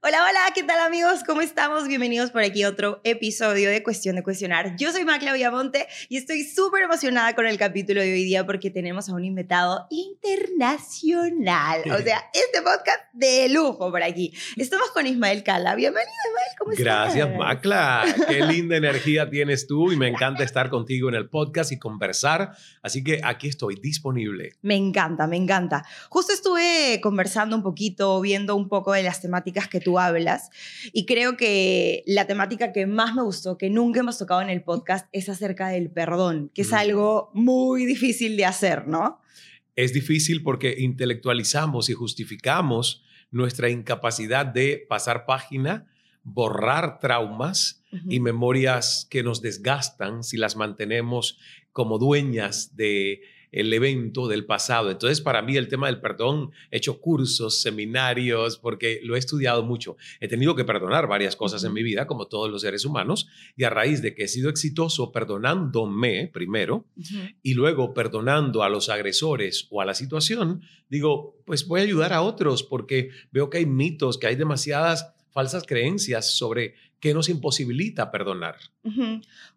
[0.00, 1.24] Hola, hola, ¿qué tal amigos?
[1.26, 1.88] ¿Cómo estamos?
[1.88, 4.76] Bienvenidos por aquí a otro episodio de Cuestión de Cuestionar.
[4.76, 8.70] Yo soy Macla Villamonte y estoy súper emocionada con el capítulo de hoy día porque
[8.70, 11.80] tenemos a un invitado internacional.
[11.90, 14.32] O sea, este podcast de lujo por aquí.
[14.56, 15.74] Estamos con Ismael Cala.
[15.74, 16.84] Bienvenido, Ismael, ¿cómo estás?
[16.84, 18.04] Gracias, Macla.
[18.28, 22.52] Qué linda energía tienes tú y me encanta estar contigo en el podcast y conversar.
[22.82, 24.52] Así que aquí estoy disponible.
[24.62, 25.84] Me encanta, me encanta.
[26.08, 30.50] Justo estuve conversando un poquito, viendo un poco de las temáticas que tú tú hablas.
[30.92, 34.62] Y creo que la temática que más me gustó, que nunca hemos tocado en el
[34.62, 39.22] podcast, es acerca del perdón, que es algo muy difícil de hacer, ¿no?
[39.76, 45.86] Es difícil porque intelectualizamos y justificamos nuestra incapacidad de pasar página,
[46.22, 51.38] borrar traumas y memorias que nos desgastan si las mantenemos
[51.72, 54.90] como dueñas de el evento del pasado.
[54.90, 59.62] Entonces, para mí el tema del perdón, he hecho cursos, seminarios, porque lo he estudiado
[59.62, 59.96] mucho.
[60.20, 63.64] He tenido que perdonar varias cosas en mi vida, como todos los seres humanos, y
[63.64, 66.86] a raíz de que he sido exitoso perdonándome primero
[67.42, 72.12] y luego perdonando a los agresores o a la situación, digo, pues voy a ayudar
[72.12, 77.28] a otros porque veo que hay mitos, que hay demasiadas falsas creencias sobre qué nos
[77.28, 78.56] imposibilita perdonar.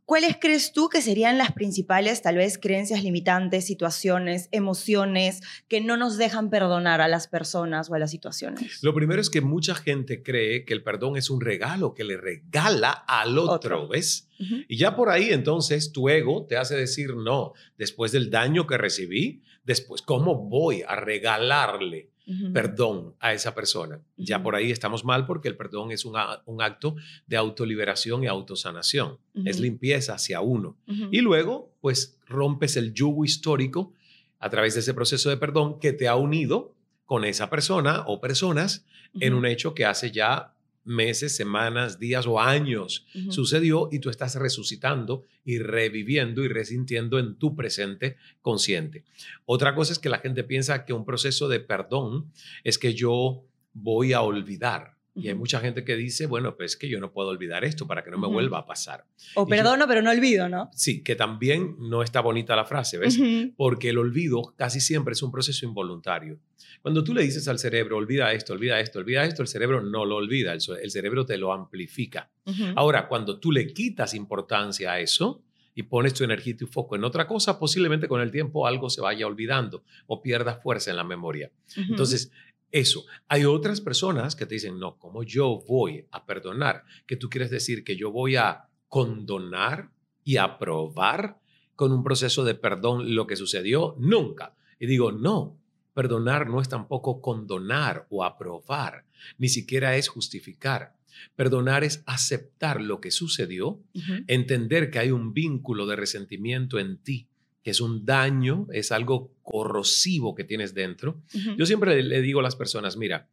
[0.06, 5.96] ¿Cuáles crees tú que serían las principales, tal vez, creencias limitantes, situaciones, emociones que no
[5.96, 8.84] nos dejan perdonar a las personas o a las situaciones?
[8.84, 12.18] Lo primero es que mucha gente cree que el perdón es un regalo que le
[12.18, 14.28] regala al otro, ¿ves?
[14.68, 18.78] Y ya por ahí entonces tu ego te hace decir, no, después del daño que
[18.78, 22.11] recibí, después, ¿cómo voy a regalarle
[22.54, 24.00] perdón a esa persona.
[24.18, 26.16] Ya por ahí estamos mal porque el perdón es un,
[26.62, 26.96] acto
[27.28, 29.18] de autoliberación y autosanación.
[29.46, 30.78] Es limpieza hacia uno.
[31.12, 33.94] Y luego, pues rompes el yugo histórico
[34.40, 38.22] a través de ese proceso de perdón que te ha unido con esa persona o
[38.22, 38.86] personas
[39.20, 44.36] en un hecho que hace ya meses, semanas, días o años sucedió y tú estás
[44.36, 49.04] resucitando y reviviendo y resintiendo en tu presente consciente.
[49.46, 52.32] Otra cosa es que la gente piensa que un proceso de perdón
[52.64, 53.44] es que yo
[53.74, 55.01] voy a olvidar.
[55.14, 58.02] Y hay mucha gente que dice, bueno, pues que yo no puedo olvidar esto para
[58.04, 59.06] que no me vuelva a pasar.
[59.36, 60.70] O perdono, pero no olvido, ¿no?
[60.74, 63.20] Sí, que también no está bonita la frase, ¿ves?
[63.58, 66.40] Porque el olvido casi siempre es un proceso involuntario.
[66.82, 70.06] Cuando tú le dices al cerebro, olvida esto, olvida esto, olvida esto, el cerebro no
[70.06, 72.32] lo olvida, el, cerebro te lo amplifica.
[72.76, 75.44] Ahora, cuando tú le quitas importancia a eso,
[75.74, 78.90] y pones tu energía y tu foco en otra cosa, posiblemente con el tiempo algo
[78.90, 81.52] se vaya olvidando o pierdas fuerza en la memoria.
[81.76, 82.32] Entonces,
[82.72, 83.06] eso.
[83.28, 86.84] Hay otras personas que te dicen, no, ¿cómo yo voy a perdonar?
[87.06, 89.92] Que tú quieres decir que yo voy a condonar
[90.24, 91.40] y aprobar
[91.76, 93.96] con un proceso de perdón lo que sucedió.
[94.00, 94.56] Nunca.
[94.80, 95.58] Y digo, no,
[95.94, 99.06] perdonar no es tampoco condonar o aprobar,
[99.38, 100.96] ni siquiera es justificar.
[101.36, 103.80] Perdonar es aceptar lo que sucedió,
[104.28, 107.28] entender que hay un vínculo de resentimiento en ti
[107.64, 111.22] que es un daño, es algo corrosivo que tienes dentro.
[111.58, 113.28] Yo siempre le, digo a las personas, mira,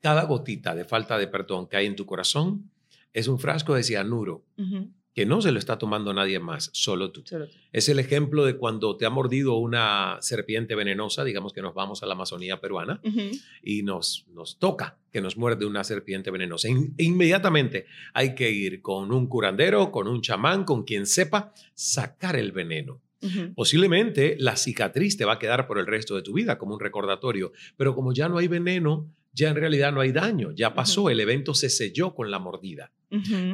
[0.00, 2.70] cada gotita de falta de perdón que hay en tu corazón
[3.12, 4.44] es un frasco de cianuro
[5.16, 7.24] que no se lo está tomando nadie más, solo tú.
[7.72, 12.02] Es el ejemplo de cuando te ha mordido una serpiente venenosa, digamos que nos vamos
[12.02, 13.00] a la Amazonía peruana
[13.62, 16.68] y nos, nos toca que nos muerde una serpiente venenosa.
[16.98, 22.52] inmediatamente hay que ir con un curandero, con un chamán, con quien sepa sacar el
[22.52, 23.00] veneno.
[23.54, 26.80] Posiblemente la cicatriz te va a quedar por el resto de tu vida como un
[26.80, 31.10] recordatorio, pero como ya no hay veneno, ya en realidad no hay daño, ya pasó,
[31.10, 32.92] el evento se selló con la mordida.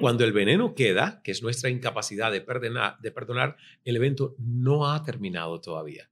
[0.01, 4.91] Cuando el veneno queda, que es nuestra incapacidad de perdonar, de perdonar, el evento no
[4.91, 6.12] ha terminado todavía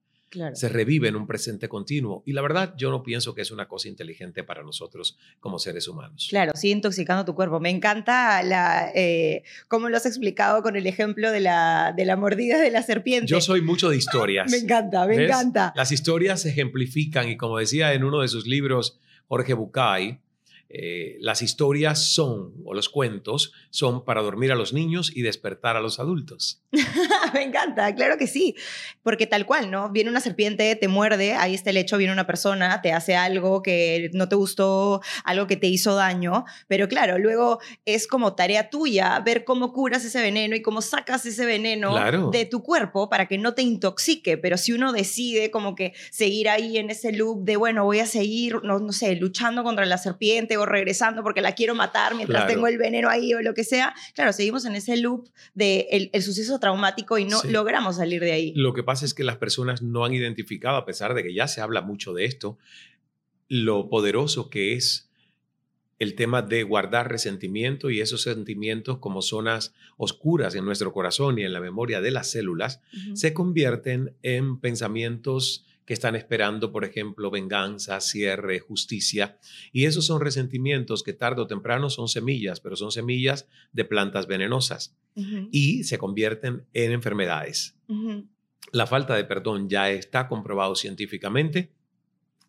[0.52, 2.22] se revive en un presente continuo.
[2.26, 5.88] Y la verdad, yo no pienso que es una cosa inteligente para nosotros como seres
[5.88, 6.28] humanos.
[6.30, 7.60] Claro, sí, intoxicando tu cuerpo.
[7.60, 12.16] Me encanta la, eh, cómo lo has explicado con el ejemplo de la, de la
[12.16, 13.26] mordida de la serpiente.
[13.26, 14.50] Yo soy mucho de historias.
[14.50, 15.72] me encanta, me encanta.
[15.76, 20.20] Las historias se ejemplifican y como decía en uno de sus libros, Jorge Bucay,
[20.72, 25.76] eh, las historias son, o los cuentos, son para dormir a los niños y despertar
[25.76, 26.62] a los adultos.
[27.34, 28.54] Me encanta, claro que sí,
[29.02, 29.90] porque tal cual, ¿no?
[29.90, 33.62] Viene una serpiente, te muerde, ahí está el hecho, viene una persona, te hace algo
[33.62, 38.70] que no te gustó, algo que te hizo daño, pero claro, luego es como tarea
[38.70, 43.26] tuya ver cómo curas ese veneno y cómo sacas ese veneno de tu cuerpo para
[43.26, 47.42] que no te intoxique, pero si uno decide como que seguir ahí en ese loop
[47.42, 51.52] de, bueno, voy a seguir, no, no sé, luchando contra la serpiente regresando porque la
[51.52, 53.94] quiero matar mientras tengo el veneno ahí o lo que sea.
[54.14, 58.52] Claro, seguimos en ese loop de el, suceso traumático y no logramos salir de ahí.
[58.54, 61.48] Lo que pasa es que las personas no han identificado, a pesar de que ya
[61.48, 62.58] se habla mucho de esto,
[63.48, 65.10] lo poderoso que es
[65.98, 71.42] el tema de guardar resentimiento y esos sentimientos como zonas oscuras en nuestro corazón y
[71.42, 72.80] en la memoria de las células
[73.12, 79.40] se convierten en pensamientos que están esperando, por ejemplo, venganza, cierre, justicia.
[79.72, 84.28] Y esos son resentimientos que tarde o temprano son semillas, pero son semillas de plantas
[84.28, 84.94] venenosas
[85.50, 87.74] y se convierten en enfermedades.
[88.70, 91.72] La falta de perdón ya está comprobado científicamente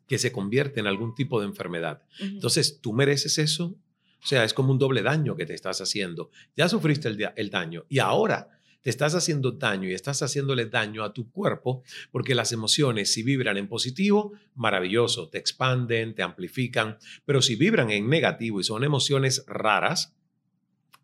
[0.06, 2.04] que se convierte en algún tipo de enfermedad.
[2.20, 3.76] Entonces, ¿tú mereces eso?
[4.24, 6.30] O sea, es como un doble daño que te estás haciendo.
[6.56, 11.04] Ya sufriste el, el daño y ahora te estás haciendo daño y estás haciéndole daño
[11.04, 16.98] a tu cuerpo porque las emociones, si vibran en positivo, maravilloso, te expanden, te amplifican,
[17.26, 20.16] pero si vibran en negativo y son emociones raras,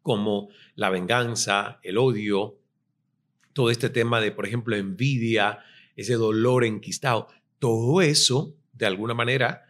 [0.02, 2.58] como la venganza, el odio,
[3.52, 5.60] todo este tema de, por ejemplo, envidia,
[5.96, 7.28] ese dolor enquistado,
[7.60, 9.66] todo eso, de alguna manera,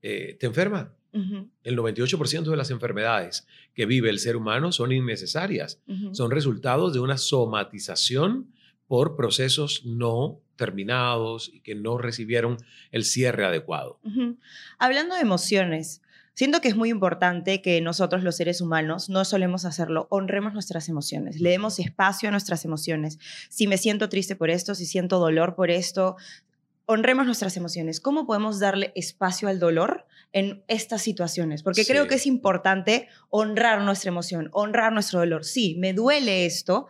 [0.00, 0.94] eh, te enferma.
[1.12, 5.80] El 98% de las enfermedades que vive el ser humano son innecesarias,
[6.12, 8.52] son resultados de una somatización
[8.86, 12.56] por procesos no terminados y que no recibieron
[12.92, 14.00] el cierre adecuado.
[14.78, 16.02] Hablando de emociones,
[16.34, 20.88] siento que es muy importante que nosotros los seres humanos no solemos hacerlo, honremos nuestras
[20.88, 23.18] emociones, le demos espacio a nuestras emociones.
[23.48, 26.16] Si me siento triste por esto, si siento dolor por esto,
[26.86, 28.00] honremos nuestras emociones.
[28.00, 30.06] ¿Cómo podemos darle espacio al dolor
[30.36, 31.62] en estas situaciones?
[31.62, 35.46] Porque creo que es importante honrar nuestra emoción, honrar nuestro dolor.
[35.46, 36.88] Sí, me duele esto,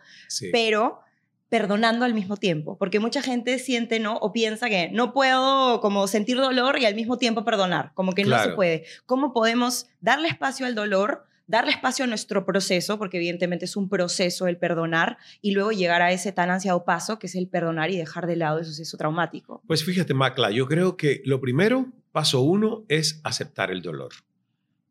[0.51, 0.99] pero
[1.47, 4.17] perdonando al mismo tiempo, porque mucha gente siente, ¿no?
[4.17, 8.25] O piensa que no puedo como sentir dolor y al mismo tiempo perdonar, como que
[8.25, 8.83] no se puede.
[9.05, 11.23] ¿Cómo podemos darle espacio al dolor?
[11.47, 16.01] darle espacio a nuestro proceso, porque evidentemente es un proceso el perdonar, y luego llegar
[16.01, 18.97] a ese tan ansiado paso que es el perdonar y dejar de lado el suceso
[18.97, 19.63] traumático.
[19.65, 24.11] Pues fíjate, Macla, yo creo que lo primero, paso uno, es aceptar el dolor,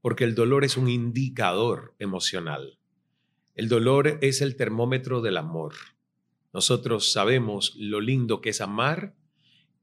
[0.00, 2.78] porque el dolor es un indicador emocional.
[3.56, 5.72] El dolor es el termómetro del amor.
[6.52, 9.16] Nosotros sabemos lo lindo que es amar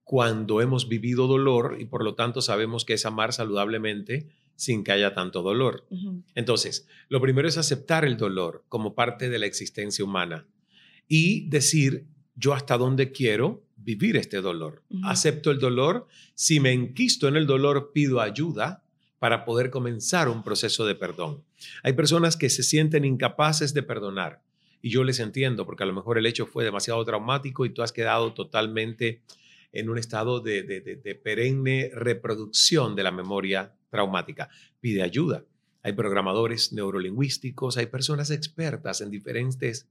[0.06, 4.94] cuando hemos vivido dolor y por lo tanto sabemos que es amar saludablemente sin que
[4.94, 5.86] haya tanto dolor.
[6.36, 10.48] Entonces, lo primero es aceptar el dolor como parte de la existencia humana
[11.10, 14.84] y decir, yo hasta dónde quiero vivir este dolor.
[15.04, 18.84] Acepto el dolor, si me enquisto en el dolor, pido ayuda
[19.20, 21.44] para poder comenzar un proceso de perdón.
[21.84, 24.42] Hay personas que se sienten incapaces de perdonar
[24.82, 27.82] y yo les entiendo porque a lo mejor el hecho fue demasiado traumático y tú
[27.82, 29.22] has quedado totalmente
[29.72, 34.50] en un estado de, de perenne reproducción de la memoria traumática.
[34.80, 35.46] Pide ayuda.
[35.84, 39.90] Hay programadores neurolingüísticos, hay personas expertas en diferentes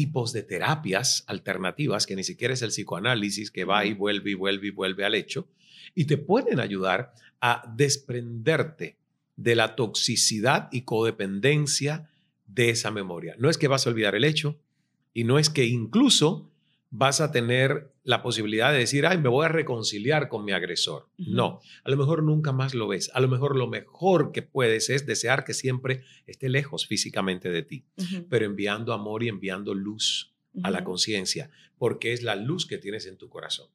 [0.00, 4.34] tipos de terapias alternativas, que ni siquiera es el psicoanálisis que va y vuelve y
[4.34, 5.46] vuelve y vuelve al hecho,
[5.94, 8.96] y te pueden ayudar a desprenderte
[9.36, 12.08] de la toxicidad y codependencia
[12.46, 13.34] de esa memoria.
[13.38, 14.58] No es que vas a olvidar el hecho
[15.12, 16.50] y no es que incluso
[16.90, 21.08] vas a tener la posibilidad de decir, ay, me voy a reconciliar con mi agresor.
[21.16, 23.10] No, a lo mejor nunca más lo ves.
[23.14, 27.62] A lo mejor lo mejor que puedes es desear que siempre esté lejos físicamente de
[27.62, 27.84] ti,
[28.28, 33.06] pero enviando amor y enviando luz a la conciencia, porque es la luz que tienes
[33.06, 33.68] en tu corazón.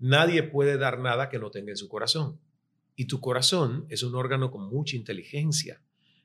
[0.00, 2.38] Nadie puede dar nada que no tenga en su corazón.
[2.96, 5.80] Y tu corazón es un órgano con mucha inteligencia.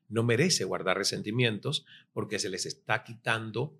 [0.10, 3.78] No merece guardar resentimientos porque se les está quitando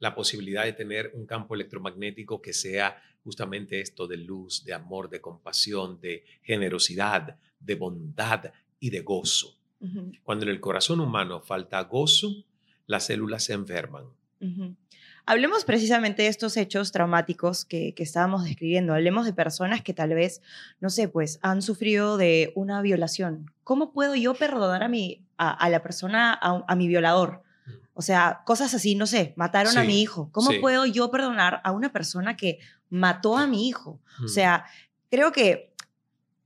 [0.00, 5.10] la posibilidad de tener un campo electromagnético que sea justamente esto de luz, de amor,
[5.10, 9.56] de compasión, de generosidad, de bondad y de gozo.
[10.24, 12.44] Cuando en el corazón humano falta gozo,
[12.86, 14.04] las células se enferman.
[15.26, 18.94] Hablemos precisamente de estos hechos traumáticos que, estábamos describiendo.
[18.94, 20.42] Hablemos de personas que tal vez,
[20.80, 23.50] no sé, pues han sufrido de una violación.
[23.64, 27.42] ¿Cómo puedo yo perdonar a, mi, a, la persona, a mi violador?
[27.94, 30.30] O sea, cosas así, no sé, mataron a mi hijo.
[30.32, 32.58] ¿Cómo puedo yo perdonar a una persona que
[32.88, 34.00] mató a mi hijo?
[34.24, 34.64] O sea,
[35.10, 35.74] creo que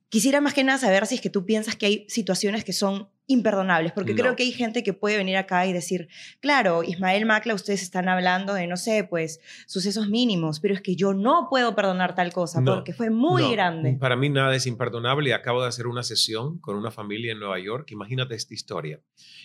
[0.08, 3.08] quisiera más que nada saber si es que tú piensas que hay situaciones que son
[3.26, 6.08] imperdonables, porque creo que hay gente que puede venir acá y decir,
[6.40, 10.94] claro, Ismael Macla, ustedes están hablando de, no sé, pues, sucesos mínimos, pero es que
[10.94, 13.96] yo no puedo perdonar tal cosa porque fue muy grande.
[13.98, 15.32] Para mí nada es imperdonable.
[15.32, 17.90] Acabo de hacer una sesión con una familia en Nueva York.
[17.92, 19.00] Imagínate esta historia.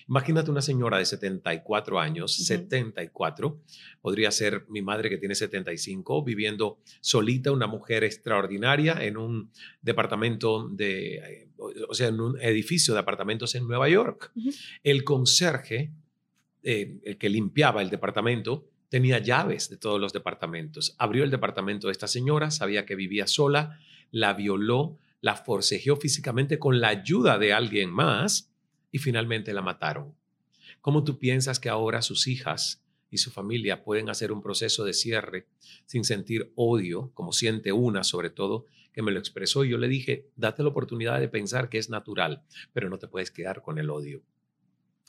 [0.08, 3.62] Imagínate una señora de 74 años, 74,
[4.02, 10.68] podría ser mi madre que tiene 75, viviendo solita, una mujer extraordinaria en un departamento
[10.70, 14.32] de eh, o sea, en un edificio de apartamentos en Nueva York.
[14.84, 15.92] El conserje,
[16.64, 20.96] eh, el que limpiaba el departamento, tenía llaves de todos los departamentos.
[20.98, 23.80] Abrió el departamento de esta señora, sabía que vivía sola,
[24.12, 28.52] la violó, la forcejeó físicamente con la ayuda de alguien más
[28.92, 30.16] y finalmente la mataron.
[30.82, 34.94] ¿Cómo tú piensas que ahora sus hijas y su familia pueden hacer un proceso de
[34.94, 35.48] cierre
[35.86, 38.66] sin sentir odio, como siente una sobre todo,
[39.00, 41.90] que me lo expresó y yo le dije, date la oportunidad de pensar que es
[41.90, 44.22] natural, pero no te puedes quedar con el odio.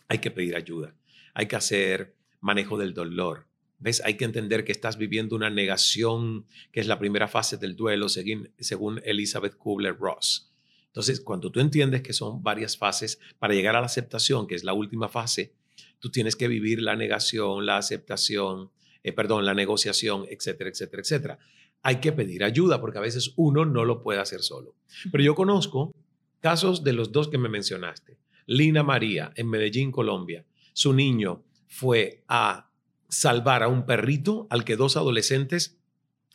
[0.06, 0.94] Hay que pedir ayuda,
[1.34, 3.48] hay que hacer manejo del dolor.
[3.80, 4.00] ¿Ves?
[4.04, 8.08] Hay que entender que estás viviendo una negación, que es la primera fase del duelo,
[8.08, 10.52] según, según Elizabeth Kubler-Ross.
[10.86, 14.62] Entonces, cuando tú entiendes que son varias fases, para llegar a la aceptación, que es
[14.62, 15.52] la última fase,
[15.98, 18.70] tú tienes que vivir la negación, la aceptación,
[19.02, 21.38] eh, perdón, la negociación, etcétera, etcétera, etcétera
[21.82, 24.74] hay que pedir ayuda porque a veces uno no lo puede hacer solo.
[25.10, 25.94] Pero yo conozco
[26.40, 28.18] casos de los dos que me mencionaste.
[28.46, 30.44] Lina María en Medellín, Colombia.
[30.72, 32.70] Su niño fue a
[33.08, 35.78] salvar a un perrito al que dos adolescentes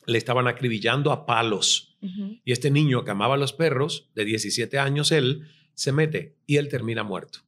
[0.05, 1.97] le estaban acribillando a palos.
[2.43, 6.57] Y este niño que amaba a los perros, de 17 años él, se mete y
[6.57, 7.39] él termina muerto.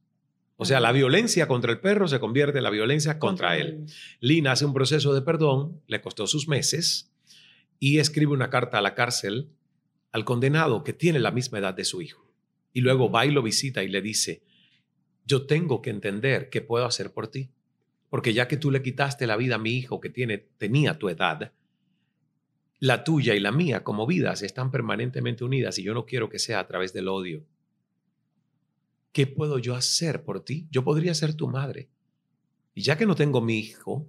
[0.56, 3.86] O sea, la violencia contra el perro se convierte en la violencia contra, contra él.
[4.20, 7.12] Lina hace un proceso de perdón, le costó sus meses,
[7.80, 9.52] y escribe una carta a la cárcel
[10.12, 12.32] al condenado que tiene la misma edad de su hijo.
[12.74, 14.44] Y luego va y lo visita y le dice,
[15.26, 17.52] yo tengo que entender qué puedo hacer por ti,
[18.10, 21.10] porque ya que tú le quitaste la vida a mi hijo que tiene, tenía tu
[21.10, 21.52] edad,
[22.80, 26.40] la tuya y la mía como vidas están permanentemente unidas y yo no quiero que
[26.40, 27.44] sea a través del odio.
[29.12, 30.68] ¿Qué puedo yo hacer por ti?
[30.70, 31.90] Yo podría ser tu madre.
[32.76, 34.08] Y ya que no tengo mi hijo,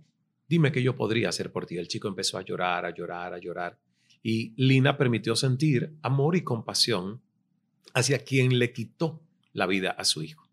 [0.48, 1.76] dime qué yo podría hacer por ti.
[1.76, 3.78] El chico empezó a llorar, a llorar, a llorar.
[4.22, 7.20] Y Lina permitió sentir amor y compasión
[7.94, 9.20] hacia quien le quitó
[9.52, 10.48] la vida a su hijo.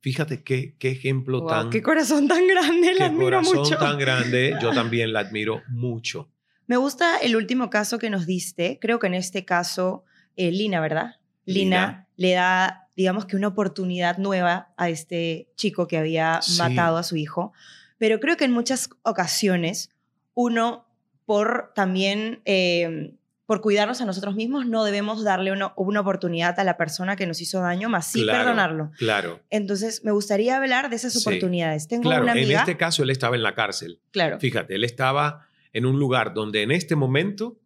[0.00, 1.70] Fíjate qué, qué ejemplo tan...
[1.70, 3.52] Qué corazón tan grande, la admiro mucho.
[3.54, 6.28] corazón tan grande, yo también la admiro mucho.
[6.66, 8.78] Me gusta el último caso que nos diste.
[8.80, 10.04] Creo que en este caso,
[10.36, 11.16] eh, Lina, ¿verdad?
[11.46, 17.02] Lina, le da, digamos que una oportunidad nueva a este chico que había matado a
[17.02, 17.52] su hijo
[17.98, 19.90] pero creo que en muchas ocasiones
[20.34, 20.86] uno,
[21.24, 26.64] por también, em, por cuidarnos a nosotros mismos, no debemos darle una, una, oportunidad a
[26.64, 28.90] la persona que nos hizo daño, más sí perdonarlo.
[28.98, 29.40] Claro.
[29.50, 31.88] Entonces, me gustaría hablar de esas oportunidades.
[31.88, 34.00] Tengo claro, una amiga, en este caso él estaba en la cárcel.
[34.10, 34.38] Claro.
[34.40, 37.58] Fíjate, él estaba en un lugar donde en este momento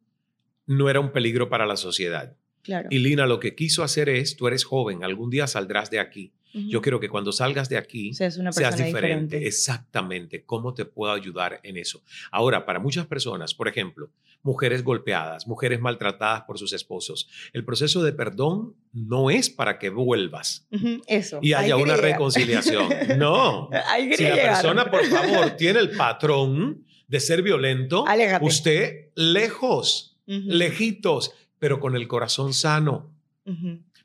[0.66, 2.36] no era un peligro para la sociedad.
[2.62, 2.88] Claro.
[2.90, 6.32] Y Lina lo que quiso hacer es, tú eres joven, algún día saldrás de aquí.
[6.52, 9.08] Yo quiero que cuando salgas de aquí seas, una seas diferente.
[9.08, 9.46] diferente.
[9.46, 10.44] Exactamente.
[10.44, 12.02] ¿Cómo te puedo ayudar en eso?
[12.30, 14.10] Ahora, para muchas personas, por ejemplo,
[14.42, 19.90] mujeres golpeadas, mujeres maltratadas por sus esposos, el proceso de perdón no es para que
[19.90, 20.66] vuelvas
[21.06, 22.88] eso, y haya una reconciliación.
[23.18, 23.68] No.
[24.16, 28.04] si la persona, por favor, tiene el patrón de ser violento,
[28.40, 33.10] usted lejos, lejitos, pero con el corazón sano.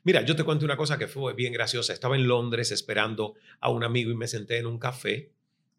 [0.06, 1.92] Mira, yo te cuento una cosa que fue bien graciosa.
[1.92, 5.32] Estaba en Londres esperando a un amigo y me senté en un café,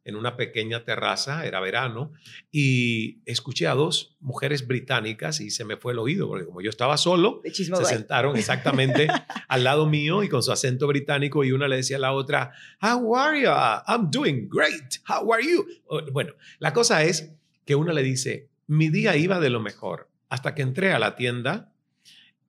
[0.04, 2.12] en una pequeña terraza, era verano,
[2.52, 6.70] y escuché a dos mujeres británicas y se me fue el oído, porque como yo
[6.70, 9.08] estaba solo, se sentaron exactamente
[9.48, 12.52] al lado mío y con su acento británico y una le decía a la otra,
[12.82, 13.48] How are you?
[13.48, 14.96] I'm doing great.
[15.08, 15.66] How are you?
[16.12, 17.32] Bueno, la cosa es
[17.64, 21.16] que una le dice, mi día iba de lo mejor hasta que entré a la
[21.16, 21.72] tienda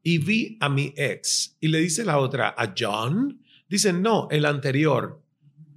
[0.08, 1.58] y vi a mi ex.
[1.60, 3.42] Y le dice la otra, ¿a John?
[3.68, 5.20] Dice, no, el anterior,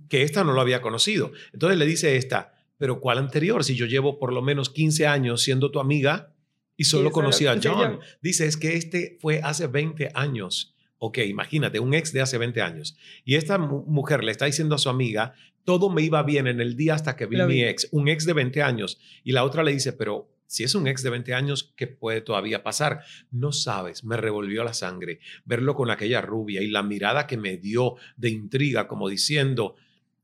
[0.07, 1.33] que esta no lo había conocido.
[1.51, 3.65] Entonces le dice esta, pero ¿cuál anterior?
[3.65, 6.33] Si yo llevo por lo menos 15 años siendo tu amiga
[6.77, 7.99] y solo conocí a John.
[8.21, 10.75] Dice, es que este fue hace 20 años.
[10.97, 12.95] Ok, imagínate, un ex de hace 20 años.
[13.25, 15.33] Y esta mujer le está diciendo a su amiga,
[15.65, 18.25] todo me iba bien en el día hasta que vi a mi ex, un ex
[18.25, 18.97] de 20 años.
[19.25, 22.19] Y la otra le dice, pero si es un ex de 20 años, ¿qué puede
[22.19, 23.05] todavía pasar?
[23.31, 27.55] No sabes, me revolvió la sangre verlo con aquella rubia y la mirada que me
[27.55, 29.77] dio de intriga, como diciendo,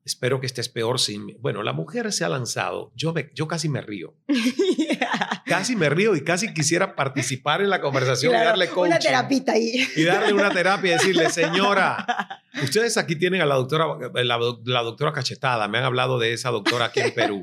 [0.07, 1.35] Espero que estés peor sin mí.
[1.41, 2.93] Bueno, la mujer se ha lanzado.
[2.95, 4.15] Yo, me, yo casi me río.
[5.45, 8.91] Casi me río y casi quisiera participar en la conversación y darle coaching.
[8.91, 9.87] Una terapita ahí.
[9.95, 14.81] Y darle una terapia y decirle, señora, ustedes aquí tienen a la doctora, la, la
[14.81, 15.69] doctora cachetada.
[15.69, 17.41] Me han hablado de esa doctora aquí en Perú.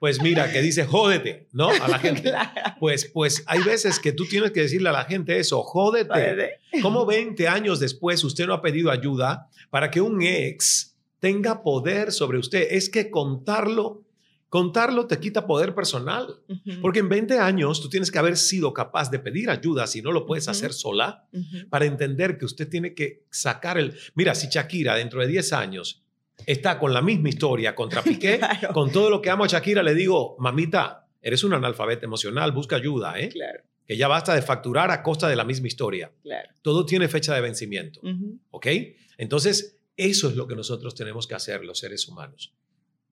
[0.00, 1.68] Pues mira, que dice, jódete, ¿no?
[1.68, 2.32] A la gente.
[2.78, 6.60] Pues, pues hay veces que tú tienes que decirle a la gente eso, jódete.
[6.80, 10.89] ¿Cómo 20 años después usted no ha pedido ayuda para que un ex
[11.20, 12.66] tenga poder sobre usted.
[12.70, 14.02] Es que contarlo,
[14.48, 16.40] contarlo te quita poder personal.
[16.82, 20.10] Porque en 20 años tú tienes que haber sido capaz de pedir ayuda si no
[20.10, 21.28] lo puedes hacer sola
[21.68, 23.94] para entender que usted tiene que sacar el...
[24.14, 26.02] Mira, si Shakira dentro de 10 años
[26.46, 28.40] está con la misma historia contra Piqué,
[28.72, 32.76] con todo lo que amo a Shakira, le digo, mamita, eres un analfabeta emocional, busca
[32.76, 33.28] ayuda, ¿eh?
[33.28, 33.62] Claro.
[33.86, 36.12] Que ya basta de facturar a costa de la misma historia.
[36.22, 36.48] Claro.
[36.62, 38.00] Todo tiene fecha de vencimiento.
[38.50, 38.68] ¿Ok?
[39.18, 42.54] Entonces, eso es lo que nosotros tenemos que hacer los seres humanos.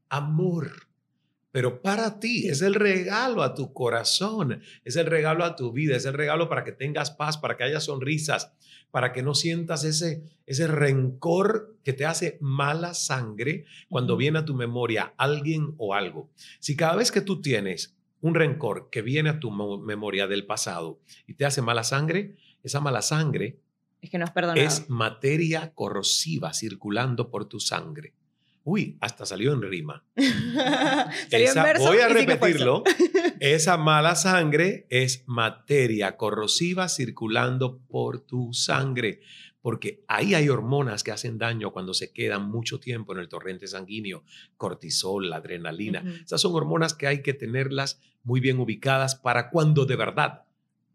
[0.08, 0.88] Amor.
[1.50, 5.96] Pero para ti es el regalo a tu corazón, es el regalo a tu vida,
[5.96, 8.52] es el regalo para que tengas paz, para que haya sonrisas,
[8.90, 14.44] para que no sientas ese, ese rencor que te hace mala sangre cuando viene a
[14.46, 16.30] tu memoria alguien o algo.
[16.58, 21.00] Si cada vez que tú tienes un rencor que viene a tu memoria del pasado
[21.26, 23.60] y te hace mala sangre, esa mala sangre
[24.00, 28.14] es que no es Es materia corrosiva circulando por tu sangre.
[28.64, 30.04] Uy, hasta salió en rima.
[31.78, 32.84] voy a repetirlo.
[33.40, 39.20] esa mala sangre es materia corrosiva circulando por tu sangre,
[39.62, 43.66] porque ahí hay hormonas que hacen daño cuando se quedan mucho tiempo en el torrente
[43.66, 44.22] sanguíneo,
[44.58, 46.04] cortisol, adrenalina.
[46.24, 50.42] Esas son hormonas que hay que tenerlas muy bien ubicadas para cuando de verdad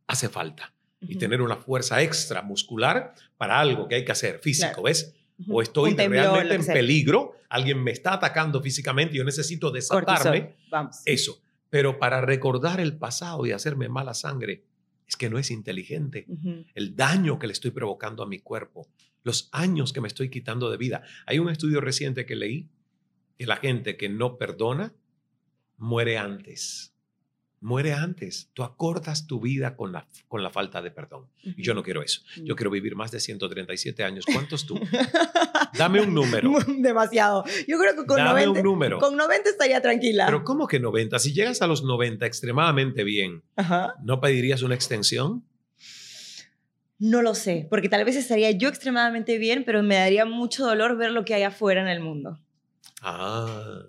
[0.05, 0.72] hace falta
[1.07, 5.13] y tener una fuerza extra muscular para algo que hay que hacer físico, ¿ves?
[5.47, 10.55] O estoy realmente en peligro, alguien me está atacando físicamente y yo necesito desatarme.
[10.69, 11.01] Vamos.
[11.05, 11.41] Eso.
[11.69, 14.63] Pero para recordar el pasado y hacerme mala sangre,
[15.07, 16.27] es que no es inteligente.
[16.75, 18.87] El daño que le estoy provocando a mi cuerpo,
[19.23, 21.03] los años que me estoy quitando de vida.
[21.25, 22.69] Hay un estudio reciente que leí
[23.37, 24.93] que la gente que no perdona
[25.77, 26.92] muere antes
[27.63, 28.49] muere antes.
[28.53, 31.27] Tú acortas tu vida con la, con la falta de perdón.
[31.43, 32.21] Y yo no quiero eso.
[32.37, 32.57] Yo mm.
[32.57, 34.25] quiero vivir más de 137 años.
[34.31, 34.79] ¿Cuántos tú?
[35.77, 36.51] Dame un número.
[36.67, 37.43] Demasiado.
[37.67, 38.99] Yo creo que con Dame 90, un número.
[38.99, 40.25] Con 90 estaría tranquila.
[40.25, 41.17] Pero ¿cómo que 90?
[41.19, 43.43] Si llegas a los 90 extremadamente bien,
[44.03, 45.45] ¿no pedirías una extensión?
[46.99, 50.95] No lo sé, porque tal vez estaría yo extremadamente bien, pero me daría mucho dolor
[50.95, 52.39] ver lo que hay afuera en el mundo.
[53.01, 53.81] Ah.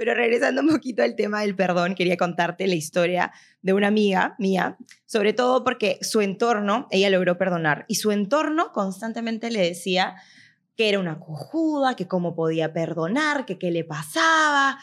[0.00, 4.34] Pero regresando un poquito al tema del perdón, quería contarte la historia de una amiga
[4.38, 10.14] mía, sobre todo porque su entorno, ella logró perdonar, y su entorno constantemente le decía
[10.74, 14.78] que era una cojuda, que cómo podía perdonar, que qué le pasaba.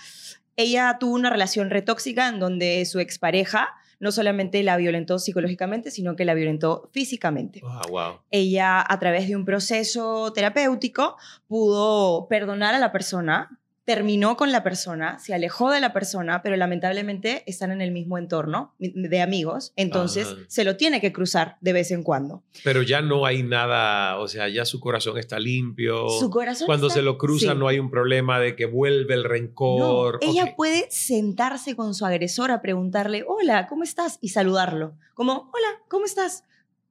[0.55, 6.15] Ella tuvo una relación retóxica en donde su expareja no solamente la violentó psicológicamente, sino
[6.15, 7.61] que la violentó físicamente.
[7.89, 8.19] wow.
[8.29, 14.63] Ella, a través de un proceso terapéutico, pudo perdonar a la persona, terminó con la
[14.63, 19.71] persona, se alejó de la persona, pero lamentablemente están en el mismo entorno de amigos,
[19.77, 22.43] entonces se lo tiene que cruzar de vez en cuando.
[22.65, 26.09] Pero ya no hay nada, o sea, ya su corazón está limpio.
[26.09, 30.19] Su corazón Cuando se lo cruza no hay un problema de que vuelve el rencor.
[30.19, 34.17] ella puede sentarse con su agresor a preguntarle, hola, ¿cómo estás?
[34.19, 34.97] Y saludarlo.
[35.13, 36.43] Como, hola, ¿cómo estás?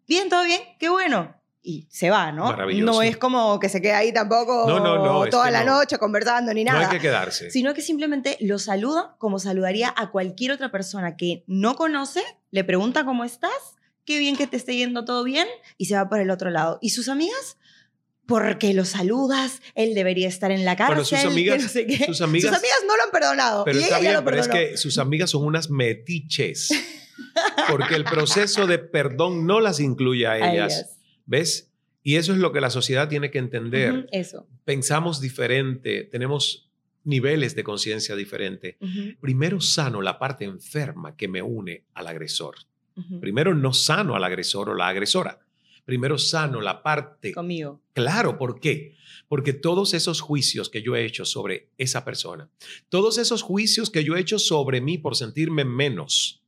[0.08, 2.56] Bien, todo bien, qué bueno y se va, ¿no?
[2.56, 4.66] No es como que se quede ahí tampoco
[5.30, 6.78] toda la noche conversando ni nada.
[6.78, 7.50] No hay que quedarse.
[7.50, 12.62] Sino que simplemente lo saluda como saludaría a cualquier otra persona que no conoce, le
[12.62, 13.50] pregunta cómo estás,
[14.04, 16.78] qué bien que te esté yendo todo bien y se va por el otro lado.
[16.80, 17.58] ¿Y sus amigas?
[18.26, 20.96] Porque lo saludas, él debería estar en la cárcel.
[20.96, 23.64] Bueno, sus amigas, sus amigas, sus amigas no lo han perdonado.
[23.64, 26.70] Pero y está bien, pero es que sus amigas son unas metiches.
[27.68, 30.95] Porque el proceso de perdón no las incluye a ellas.
[31.26, 31.70] ¿Ves?
[32.02, 34.08] Y eso es lo que la sociedad tiene que entender.
[34.12, 34.46] eso.
[34.64, 36.70] Pensamos diferente, tenemos
[37.04, 38.78] niveles de conciencia diferente.
[39.20, 42.56] Primero sano la parte enferma que me une al agresor.
[43.20, 45.40] Primero no sano al agresor o la agresora.
[45.84, 47.32] Primero sano la parte...
[47.32, 47.80] Conmigo.
[47.92, 48.96] Claro, ¿por qué?
[49.28, 52.48] Porque todos esos juicios que yo he hecho sobre esa persona,
[52.88, 56.42] todos esos juicios que yo he hecho sobre mí por sentirme menos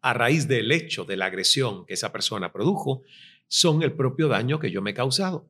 [0.00, 3.02] a raíz del hecho de la agresión que esa persona produjo,
[3.48, 5.48] son el propio daño que yo me he causado.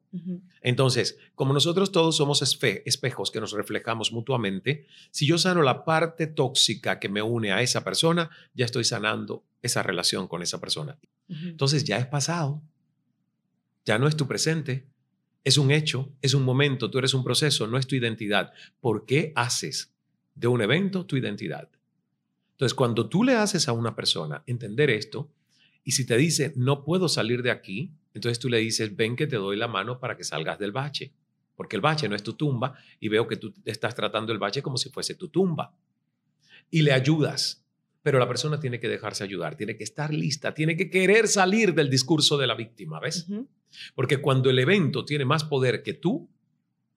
[0.60, 6.26] Entonces, como nosotros todos somos espejos que nos reflejamos mutuamente, si yo sano la parte
[6.26, 10.98] tóxica que me une a esa persona, ya estoy sanando esa relación con esa persona.
[11.28, 12.60] Entonces, ya es pasado,
[13.86, 14.86] ya no es tu presente,
[15.44, 18.54] Es un hecho, es un momento, tú eres un proceso, no es tu identidad.
[18.80, 19.92] ¿Por qué haces
[20.34, 21.68] de un evento tu identidad?
[22.52, 25.28] Entonces, cuando tú le haces a una persona entender esto,
[25.84, 29.26] y si te dice, no puedo salir de aquí, entonces tú le dices, ven que
[29.26, 31.12] te doy la mano para que salgas del bache,
[31.54, 34.62] porque el bache no es tu tumba y veo que tú estás tratando el bache
[34.62, 35.76] como si fuese tu tumba.
[36.70, 37.64] Y le ayudas,
[38.02, 41.74] pero la persona tiene que dejarse ayudar, tiene que estar lista, tiene que querer salir
[41.74, 43.26] del discurso de la víctima, ¿ves?
[43.94, 46.30] Porque cuando el evento tiene más poder que tú,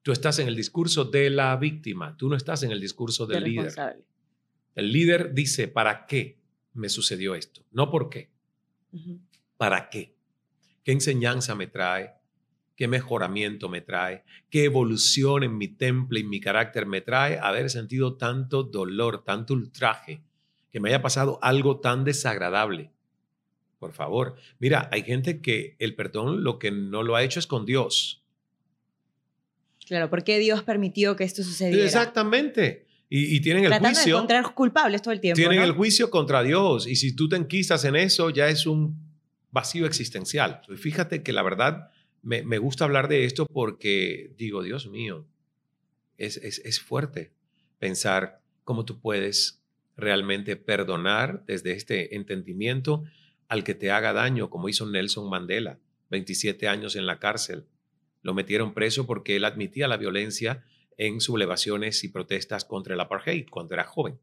[0.02, 3.44] tú estás en el discurso de la víctima, tú no estás en el discurso del
[3.44, 3.74] líder.
[4.74, 6.38] El líder dice, ¿para qué
[6.72, 7.66] me sucedió esto?
[7.70, 8.30] No por qué.
[9.56, 10.14] ¿Para qué?
[10.84, 12.14] ¿Qué enseñanza me trae?
[12.76, 14.24] ¿Qué mejoramiento me trae?
[14.50, 19.54] ¿Qué evolución en mi temple y mi carácter me trae haber sentido tanto dolor, tanto
[19.54, 20.22] ultraje,
[20.70, 22.92] que me haya pasado algo tan desagradable?
[23.78, 27.46] Por favor, mira, hay gente que el perdón lo que no lo ha hecho es
[27.46, 28.24] con Dios.
[29.86, 31.84] Claro, ¿por qué Dios permitió que esto sucediera?
[31.84, 32.87] Exactamente.
[33.10, 34.14] Y, tienen el Tratando juicio.
[34.14, 35.36] de encontrar culpables todo el tiempo.
[35.36, 36.86] Tienen el juicio contra Dios.
[36.86, 38.98] Y si tú te enquistas en eso, ya es un
[39.50, 40.60] vacío existencial.
[40.68, 41.90] Y fíjate que la verdad,
[42.22, 45.26] me, me, gusta hablar de esto porque digo, Dios mío,
[46.18, 47.32] es, es, es fuerte
[47.78, 49.62] pensar cómo tú puedes
[49.96, 53.04] realmente perdonar desde este entendimiento
[53.48, 55.78] al que te haga daño, como hizo Nelson Mandela,
[56.10, 57.64] 27 años en la cárcel.
[58.22, 60.64] Lo metieron preso porque él admitía la violencia
[60.98, 64.18] en sublevaciones y protestas contra el apartheid cuando era joven.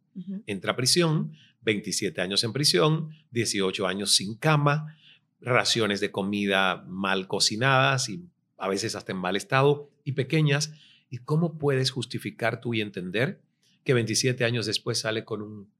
[0.45, 4.97] Entra a prisión, 27 años en prisión, 18 años sin cama,
[5.39, 8.25] raciones de comida mal cocinadas y
[8.57, 10.73] a veces hasta en mal estado y pequeñas.
[11.09, 13.41] ¿Y cómo puedes justificar tú y entender
[13.85, 15.71] que 27 años después sale con un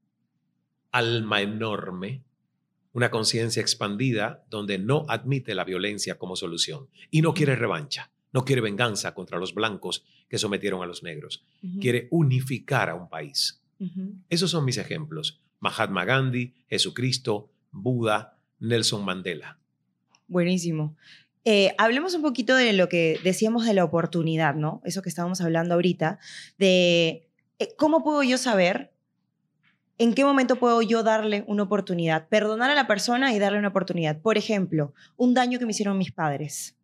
[0.92, 2.22] alma enorme,
[2.92, 8.10] una conciencia expandida donde no admite la violencia como solución y no quiere revancha?
[8.32, 11.44] No quiere venganza contra los blancos que sometieron a los negros.
[11.80, 13.62] Quiere unificar a un país.
[14.28, 15.40] Esos son mis ejemplos.
[15.60, 19.58] Mahatma Gandhi, Jesucristo, Buda, Nelson Mandela.
[20.28, 20.96] Buenísimo.
[21.44, 24.80] Eh, hablemos un poquito de lo que decíamos de la oportunidad, ¿no?
[24.84, 26.18] Eso que estábamos hablando ahorita,
[26.58, 28.92] de eh, cómo puedo yo saber
[29.98, 33.68] en qué momento puedo yo darle una oportunidad, perdonar a la persona y darle una
[33.68, 34.20] oportunidad.
[34.20, 36.76] Por ejemplo, un daño que me hicieron mis padres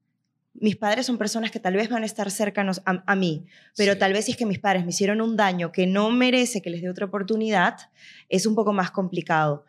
[0.54, 4.12] mis padres son personas que tal vez van a estar cercanos a, mí, pero tal
[4.12, 6.82] vez si es que mis padres me hicieron un daño que no merece que les
[6.82, 7.76] dé otra oportunidad,
[8.28, 9.64] es un poco más complicado.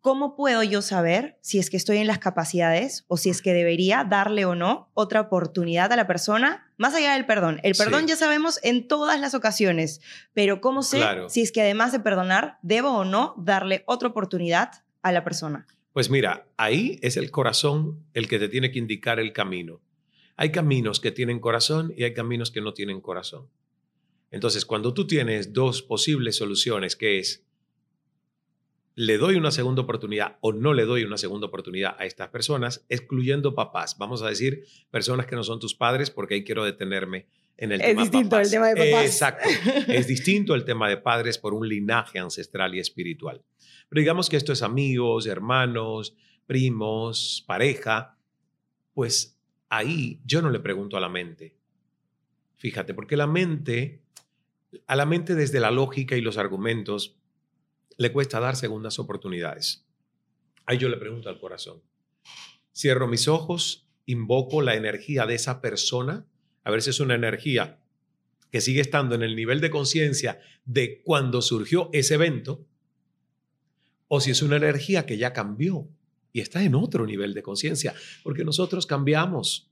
[0.00, 3.52] ¿Cómo puedo yo saber si es que estoy en las capacidades o si es que
[3.52, 7.58] debería darle o no otra oportunidad a la persona, más allá del perdón?
[7.64, 10.00] El perdón ya sabemos en todas las ocasiones,
[10.34, 14.84] pero ¿cómo sé si es que además de perdonar, debo o no darle otra oportunidad
[15.02, 15.66] a la persona?
[15.92, 19.80] Pues mira, ahí es el corazón el que te tiene que indicar el camino.
[20.40, 23.48] Hay caminos que tienen corazón y hay caminos que no tienen corazón.
[24.30, 27.44] Entonces, cuando tú tienes dos posibles soluciones, que es,
[28.94, 32.86] le doy una segunda oportunidad o no le doy una segunda oportunidad a estas personas,
[32.88, 37.26] excluyendo papás, vamos a decir personas que no son tus padres, porque ahí quiero detenerme
[37.56, 39.06] en el tema Es distinto el tema de papás.
[39.06, 39.48] Exacto.
[39.88, 43.42] es distinto el tema de padres por un linaje ancestral y espiritual.
[43.88, 46.14] Pero digamos que esto es amigos, hermanos,
[46.46, 48.16] primos, pareja,
[48.94, 49.37] pues
[49.68, 51.56] ahí yo no le pregunto a la mente.
[52.56, 54.02] Fíjate, porque la mente,
[54.86, 57.16] a la mente desde la lógica y los argumentos,
[57.96, 59.86] le cuesta dar segundas oportunidades.
[60.66, 61.82] Ahí yo le pregunto al corazón.
[62.74, 66.26] Cierro mis ojos, invoco la energía de esa persona,
[66.64, 67.80] a ver si es una energía
[68.50, 72.64] que sigue estando en el nivel de conciencia de cuando surgió ese evento,
[74.06, 75.88] o si es una energía que ya cambió
[76.38, 79.68] y está en otro nivel de conciencia, porque nosotros cambiamos.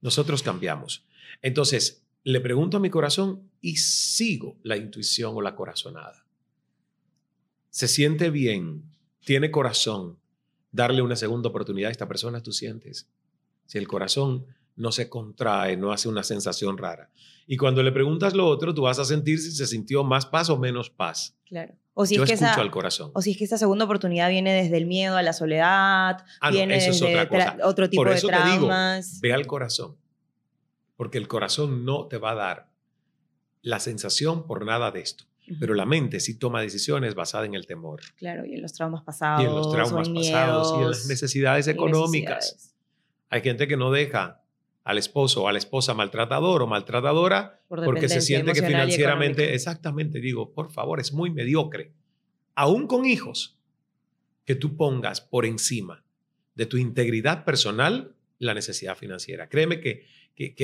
[0.00, 1.04] Nosotros cambiamos.
[1.42, 6.26] Entonces, le pregunto a mi corazón y sigo la intuición o la corazonada.
[7.70, 8.82] Se siente bien,
[9.24, 10.18] tiene corazón,
[10.72, 13.08] darle una segunda oportunidad a esta persona, tú sientes.
[13.66, 14.44] Si el corazón
[14.74, 17.12] no se contrae, no hace una sensación rara.
[17.46, 20.50] Y cuando le preguntas lo otro, tú vas a sentir si se sintió más paz
[20.50, 21.38] o menos paz.
[21.44, 21.76] Claro.
[21.98, 23.10] O si Yo es que esa, al corazón.
[23.14, 26.50] O si es que esta segunda oportunidad viene desde el miedo a la soledad, Ah,
[26.50, 27.56] no, viene es otra cosa.
[27.64, 29.18] otro tipo Por de eso te digo, traumas.
[29.22, 29.96] ve al corazón.
[30.96, 32.68] Porque el corazón no te va a dar
[33.62, 35.24] la sensación por nada de esto.
[35.60, 39.02] Pero la mente sí toma decisiones basadas en el temor Claro, y en los traumas
[39.02, 39.42] pasados.
[39.42, 42.36] y en los traumas pasados y en las miedos, necesidades económicas.
[42.52, 42.74] necesidades.
[43.30, 44.42] Hay gente que no deja
[44.86, 49.52] al esposo o a la esposa maltratador o maltratadora Por porque se siente que financieramente,
[49.52, 51.92] exactamente, digo, por favor, es muy mediocre.
[52.54, 53.58] Aún con hijos,
[54.44, 56.04] que tú pongas por encima
[56.54, 59.48] de tu integridad personal la necesidad financiera.
[59.48, 60.54] Créeme que, que,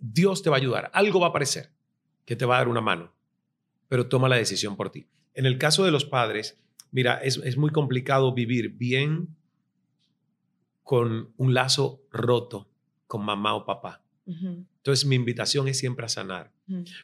[0.00, 1.72] Dios te va a ayudar, algo va a aparecer
[2.24, 3.12] que te va a dar una mano,
[3.88, 5.08] pero toma la decisión por ti.
[5.34, 9.36] En el caso de los padres, mira, es, muy complicado vivir bien
[10.84, 12.70] con un lazo roto
[13.08, 14.00] con mamá o papá.
[14.26, 16.52] Entonces mi invitación es siempre a sanar,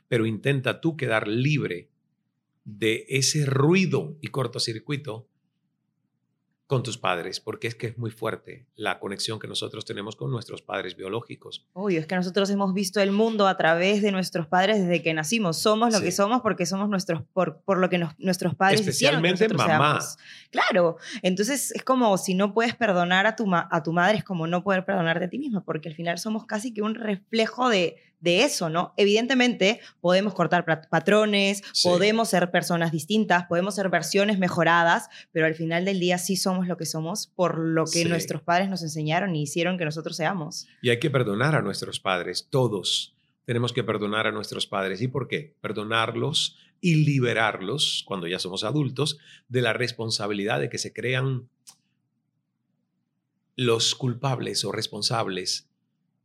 [0.07, 1.89] pero intenta tú quedar libre
[2.65, 5.27] de ese ruido y cortocircuito
[6.67, 10.31] con tus padres, porque es que es muy fuerte la conexión que nosotros tenemos con
[10.31, 11.69] nuestros padres biológicos.
[11.75, 15.13] Uy, es que nosotros hemos visto el mundo a través de nuestros padres desde que
[15.13, 15.59] nacimos.
[15.59, 19.59] Somos lo que somos porque somos nuestros, por, por lo que nuestros padres Especialmente hicieron
[19.59, 19.99] mamá.
[20.51, 24.47] Claro, entonces es como si no puedes perdonar a tu, a tu madre, es como
[24.47, 27.97] no poder perdonarte a ti misma, porque al final somos casi que un reflejo de,
[28.25, 28.95] de eso, ¿no?
[28.97, 35.85] Evidentemente podemos cortar patrones, podemos ser personas distintas, podemos ser versiones mejoradas, pero al final
[35.85, 39.43] del día sí somos lo que somos por lo que nuestros padres nos enseñaron y
[39.43, 40.67] hicieron que nosotros seamos.
[40.81, 45.03] Y hay que perdonar a nuestros padres, todos tenemos que perdonar a nuestros padres.
[45.03, 45.55] ¿Y por qué?
[45.61, 51.51] Perdonarlos y liberarlos, cuando ya somos adultos, de la responsabilidad de que se crean
[53.55, 55.69] los culpables o responsables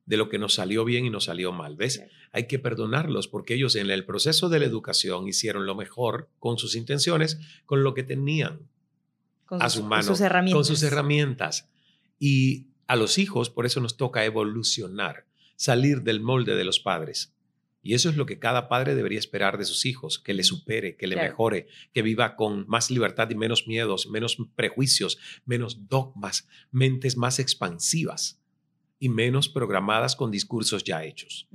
[0.10, 1.76] de lo que nos salió bien y nos salió mal.
[1.76, 2.04] ¿Ves?
[2.32, 6.58] Hay que perdonarlos porque ellos en el proceso de la educación hicieron lo mejor con
[6.58, 8.68] sus intenciones, con lo que tenían
[9.52, 10.56] a su mano, con sus, herramientas.
[10.56, 11.70] con sus herramientas.
[12.18, 17.36] Y a los hijos, por eso nos toca evolucionar, salir del molde de los padres.
[17.84, 20.98] Y eso es lo que cada padre debería esperar de sus hijos, que le supere,
[20.98, 26.48] que le mejore, que viva con más libertad y menos miedos, menos prejuicios, menos dogmas,
[26.72, 28.40] mentes más expansivas
[29.00, 31.48] y menos programadas con discursos ya hechos.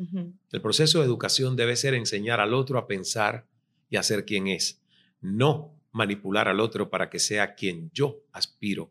[0.51, 3.47] El proceso de educación debe ser enseñar al otro a pensar
[3.91, 4.81] y a ser quien es,
[5.21, 8.91] no manipular al otro para que sea quien yo aspiro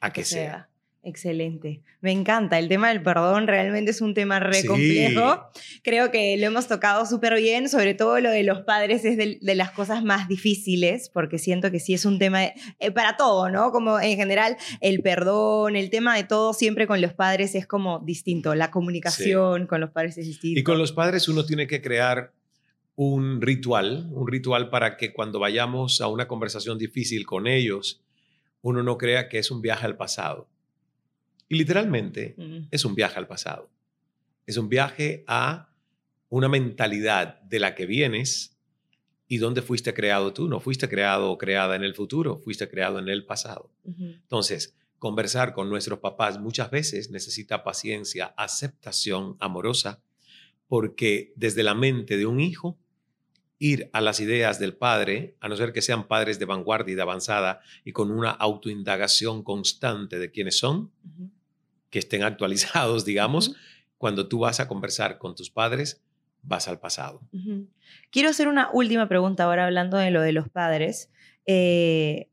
[0.00, 0.68] a que, sea.
[1.04, 1.80] Excelente.
[2.00, 2.58] Me encanta.
[2.58, 5.48] El tema del perdón realmente es un tema re complejo.
[5.82, 9.38] Creo que lo hemos tocado súper bien, sobre todo lo de los padres es de,
[9.54, 13.70] las cosas más difíciles, porque siento que sí es un tema eh, para todo, ¿no?
[13.70, 18.00] Como en general el perdón, el tema de todo siempre con los padres es como
[18.00, 18.54] distinto.
[18.56, 20.58] La comunicación con los padres es distinta.
[20.60, 22.32] Y con los padres uno tiene que crear
[22.96, 28.02] un ritual, un ritual para que cuando vayamos a una conversación difícil con ellos,
[28.62, 30.48] uno no crea que es un viaje al pasado
[31.48, 32.36] y literalmente
[32.70, 33.70] es un viaje al pasado.
[34.46, 35.70] Es un viaje a
[36.28, 38.56] una mentalidad de la que vienes
[39.26, 40.48] y dónde fuiste creado tú.
[40.48, 43.70] No fuiste creado o creada en el futuro, fuiste creado en el pasado.
[43.84, 50.02] Entonces, conversar con nuestros papás muchas veces necesita paciencia, aceptación amorosa,
[50.66, 52.78] porque desde la mente de un hijo,
[53.58, 56.94] ir a las ideas del padre, a no ser que sean padres de vanguardia y
[56.94, 60.92] de avanzada y con una autoindagación constante de quiénes son,
[61.90, 63.54] que estén actualizados, digamos,
[63.96, 66.00] cuando tú vas a conversar con tus padres,
[66.42, 67.20] vas al pasado.
[68.10, 71.10] Quiero hacer una última pregunta ahora hablando de lo de los padres.
[71.46, 72.28] Eh,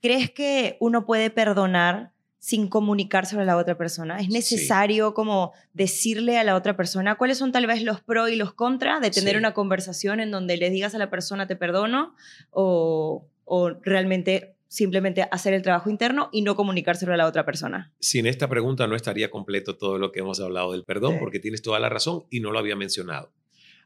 [0.00, 4.18] ¿Crees que uno puede perdonar sin comunicárselo a la otra persona?
[4.18, 8.36] ¿Es necesario como decirle a la otra persona cuáles son tal vez los pros y
[8.36, 12.16] los contras de tener una conversación en donde le digas a la persona te perdono
[12.50, 17.92] o, o realmente simplemente hacer el trabajo interno y no comunicárselo a la otra persona.
[18.00, 21.60] Sin esta pregunta no estaría completo todo lo que hemos hablado del perdón, porque tienes
[21.60, 23.30] toda la razón y no lo había mencionado.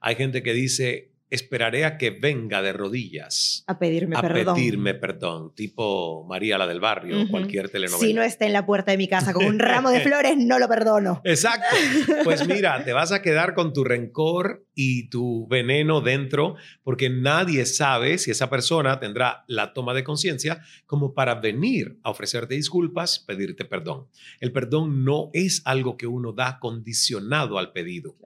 [0.00, 3.64] Hay gente que dice, esperaré a que venga de rodillas.
[3.66, 4.48] A pedirme perdón.
[4.48, 8.06] A pedirme perdón, tipo María la del barrio, cualquier telenovela.
[8.06, 10.58] Si no está en la puerta de mi casa con un ramo de flores, no
[10.58, 11.20] lo perdono.
[11.24, 11.76] Exacto.
[12.24, 17.66] Pues mira, te vas a quedar con tu rencor y tu veneno dentro porque nadie
[17.66, 23.18] sabe si esa persona tendrá la toma de conciencia como para venir a ofrecerte disculpas,
[23.18, 24.06] pedirte perdón.
[24.40, 28.16] El perdón no es algo que uno da condicionado al pedido.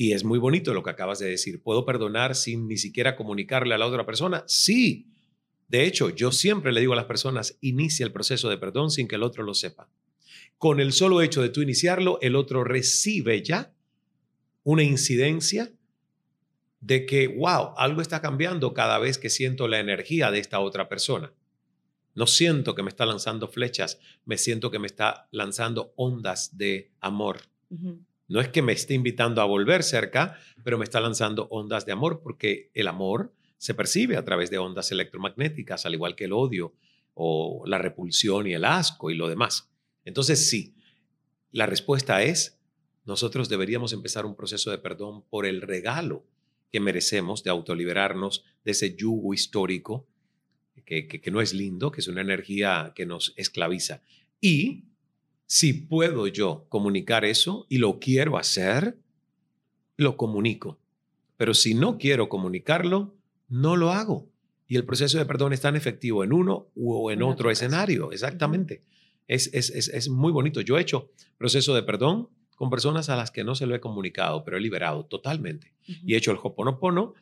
[0.00, 1.60] Y es muy bonito lo que acabas de decir.
[1.60, 4.44] ¿Puedo perdonar sin ni siquiera comunicarle a la otra persona?
[4.46, 5.08] Sí.
[5.66, 9.08] De hecho, yo siempre le digo a las personas, inicia el proceso de perdón sin
[9.08, 9.88] que el otro lo sepa.
[10.56, 13.74] Con el solo hecho de tú iniciarlo, el otro recibe ya
[14.62, 15.72] una incidencia
[16.78, 20.88] de que, wow, algo está cambiando cada vez que siento la energía de esta otra
[20.88, 21.32] persona.
[22.14, 26.92] No siento que me está lanzando flechas, me siento que me está lanzando ondas de
[27.00, 27.40] amor.
[28.28, 31.92] No es que me esté invitando a volver cerca, pero me está lanzando ondas de
[31.92, 36.32] amor porque el amor se percibe a través de ondas electromagnéticas, al igual que el
[36.32, 36.74] odio
[37.14, 39.70] o la repulsión y el asco y lo demás.
[40.04, 40.74] Entonces, sí,
[41.50, 42.60] la respuesta es,
[43.04, 46.24] nosotros deberíamos empezar un proceso de perdón por el regalo
[46.70, 50.06] que merecemos de autoliberarnos de ese yugo histórico
[50.84, 54.02] que, que no es lindo, que es una energía que nos esclaviza.
[54.40, 54.84] Y
[55.50, 58.98] Si puedo yo comunicar eso y lo quiero hacer,
[59.96, 60.78] lo comunico.
[61.38, 63.16] Pero si no quiero comunicarlo,
[63.48, 64.28] no lo hago.
[64.66, 68.12] Y el proceso de perdón es tan efectivo en uno o en, otro, escenario.
[68.12, 68.82] Exactamente.
[69.26, 70.60] es, es, es, es, muy bonito.
[70.60, 73.80] Yo he hecho proceso de perdón con personas a las que no se lo he
[73.80, 75.72] comunicado, pero he liberado totalmente.
[75.86, 77.14] Y he hecho el hoponopono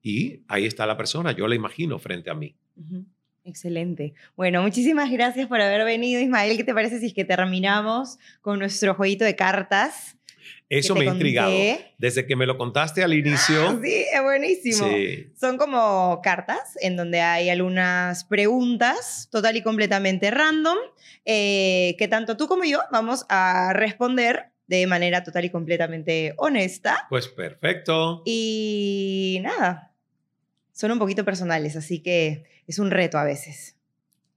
[0.00, 1.32] y ahí está la persona.
[1.32, 2.56] Yo la imagino frente a mí.
[3.48, 4.12] Excelente.
[4.36, 6.56] Bueno, muchísimas gracias por haber venido, Ismael.
[6.58, 10.16] ¿Qué te parece si es que terminamos con nuestro jueguito de cartas?
[10.68, 11.50] Eso me ha intrigado.
[11.96, 13.80] Desde que me lo contaste al inicio.
[13.82, 14.86] sí, es buenísimo.
[15.40, 20.76] Son como cartas en donde hay algunas preguntas total y completamente random
[21.24, 27.06] eh, que tanto tú como yo vamos a responder de manera total y completamente honesta.
[27.08, 28.22] Pues perfecto.
[28.26, 29.87] Y nada,
[30.78, 33.76] son un poquito personales, así que es un reto a veces.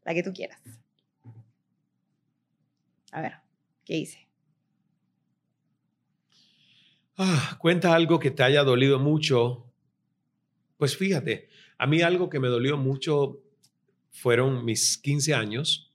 [0.04, 0.60] La que tú quieras.
[3.12, 3.34] A ver,
[3.86, 4.28] ¿qué hice?
[7.16, 9.72] Ah, cuenta algo que te haya dolido mucho.
[10.78, 13.44] Pues fíjate, a mí algo que me dolió mucho
[14.10, 15.94] fueron mis 15 años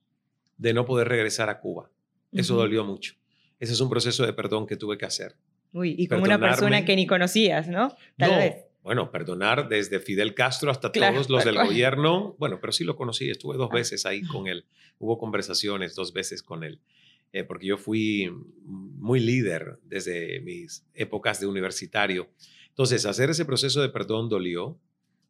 [0.58, 1.90] de no poder regresar a Cuba.
[2.30, 3.14] Eso dolió mucho.
[3.58, 5.34] Ese es un proceso de perdón que tuve que hacer.
[5.72, 7.96] Uy, y como una persona que ni conocías, ¿no?
[8.16, 8.65] Tal no, vez.
[8.86, 12.36] Bueno, perdonar desde Fidel Castro hasta todos los del gobierno.
[12.38, 13.74] Bueno, pero sí lo conocí, estuve dos ah.
[13.74, 14.64] veces ahí con él.
[15.00, 16.78] Hubo conversaciones dos veces con él.
[17.32, 18.30] Eh, porque yo fui
[18.62, 22.28] muy líder desde mis épocas de universitario.
[22.68, 24.78] Entonces, hacer ese proceso de perdón dolió,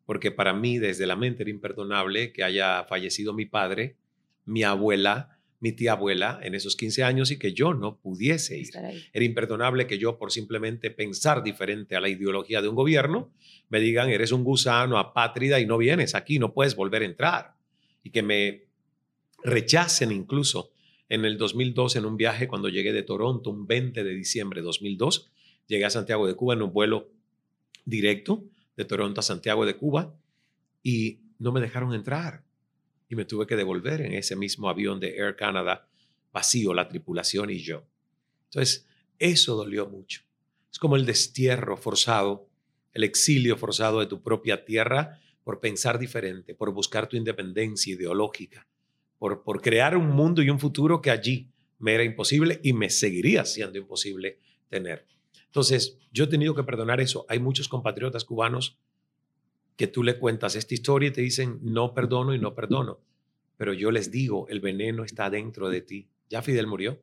[0.04, 3.96] porque para mí desde la mente era imperdonable que haya fallecido mi padre,
[4.44, 8.70] mi abuela, mi tía abuela en esos 15 años y que yo no pudiese ir.
[9.12, 13.30] Era imperdonable que yo por simplemente pensar diferente a la ideología de un gobierno
[13.68, 17.54] me digan, eres un gusano apátrida y no vienes aquí, no puedes volver a entrar.
[18.02, 18.64] Y que me
[19.42, 20.72] rechacen incluso
[21.08, 24.66] en el 2002 en un viaje cuando llegué de Toronto, un 20 de diciembre de
[24.66, 25.30] 2002,
[25.66, 27.08] llegué a Santiago de Cuba en un vuelo
[27.84, 28.44] directo
[28.76, 30.14] de Toronto a Santiago de Cuba
[30.82, 32.45] y no me dejaron entrar
[33.08, 35.88] y me tuve que devolver en ese mismo avión de Air Canada,
[36.32, 37.84] vacío la tripulación y yo.
[38.46, 38.86] Entonces,
[39.18, 40.22] eso dolió mucho.
[40.70, 42.48] Es como el destierro forzado,
[42.92, 48.66] el exilio forzado de tu propia tierra por pensar diferente, por buscar tu independencia ideológica,
[49.18, 52.90] por, por crear un mundo y un futuro que allí me era imposible y me
[52.90, 54.38] seguiría siendo imposible
[54.68, 55.06] tener.
[55.46, 57.24] Entonces, yo he tenido que perdonar eso.
[57.28, 58.76] Hay muchos compatriotas cubanos
[59.76, 63.00] que tú le cuentas esta historia y te dicen, no perdono y no perdono.
[63.56, 66.08] Pero yo les digo, el veneno está dentro de ti.
[66.28, 67.00] Ya Fidel murió.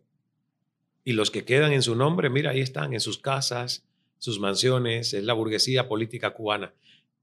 [1.03, 3.85] Y los que quedan en su nombre, mira, ahí están, en sus casas,
[4.17, 6.73] sus mansiones, es la burguesía política cubana.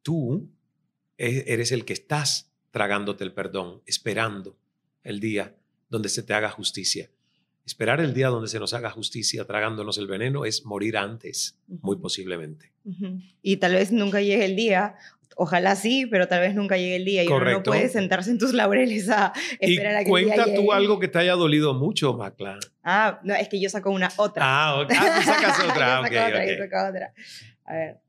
[0.03, 0.49] Tú
[1.17, 4.57] e-, eres el que estás tragándote el perdón, esperando
[5.03, 5.57] el día
[5.89, 7.11] donde se te haga justicia.
[7.65, 11.97] Esperar el día donde se nos haga justicia tragándonos el veneno es morir antes, muy
[11.97, 12.73] posiblemente.
[13.43, 14.97] Y tal vez nunca llegue el día,
[15.37, 18.39] Ojalá sí, pero tal vez nunca llegue el día y uno no puede sentarse en
[18.39, 21.73] tus laureles a esperar a que cuenta el día tú algo que te haya dolido
[21.73, 22.59] mucho, Macla.
[22.83, 24.45] Ah, no, es que yo saco una otra.
[24.45, 24.97] Ah, okay.
[25.01, 26.03] ah tú sacas otra.
[26.03, 27.15] yo saco otra, yo saco otra.
[27.65, 28.01] A ver.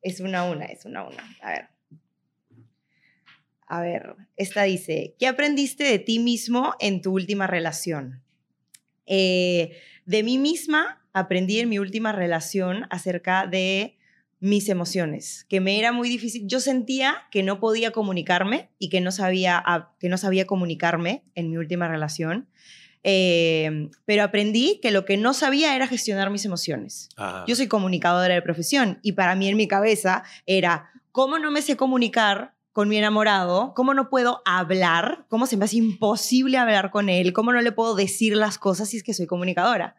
[0.00, 1.36] Es una una, es una una.
[1.40, 1.68] A ver.
[3.66, 8.22] A ver, esta dice, ¿qué aprendiste de ti mismo en tu última relación?
[9.06, 13.98] Eh, de mí misma aprendí en mi última relación acerca de
[14.42, 16.48] mis emociones, que me era muy difícil.
[16.48, 19.62] Yo sentía que no podía comunicarme y que no sabía,
[20.00, 22.48] que no sabía comunicarme en mi última relación.
[23.04, 27.08] Em, pero aprendí que lo que no sabía era gestionar mis emociones.
[27.46, 31.62] Yo soy comunicadora de profesión y para mí en mi cabeza era, ¿cómo no me
[31.62, 33.74] sé comunicar con mi enamorado?
[33.76, 35.24] ¿Cómo no puedo hablar?
[35.28, 37.32] ¿Cómo se me hace imposible hablar con él?
[37.32, 39.94] ¿Cómo no le puedo decir las cosas si es que soy comunicadora?